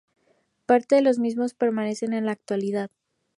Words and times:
Parte 0.65 0.95
de 0.95 1.03
los 1.03 1.19
mismos 1.19 1.53
permanecen 1.53 2.13
en 2.13 2.25
la 2.25 2.31
actualidad. 2.31 2.89